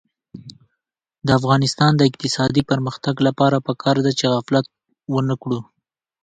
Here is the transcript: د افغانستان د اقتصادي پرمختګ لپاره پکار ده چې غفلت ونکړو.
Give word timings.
د 1.25 1.27
افغانستان 1.39 1.91
د 1.95 2.01
اقتصادي 2.09 2.61
پرمختګ 2.71 3.15
لپاره 3.27 3.57
پکار 3.67 3.97
ده 4.05 4.11
چې 4.19 4.25
غفلت 4.33 4.65
ونکړو. 5.15 5.59